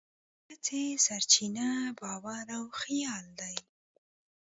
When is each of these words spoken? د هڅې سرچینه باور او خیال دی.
د 0.47 0.49
هڅې 0.49 0.83
سرچینه 1.05 1.69
باور 1.99 2.45
او 2.57 2.63
خیال 2.79 3.25
دی. 3.39 3.55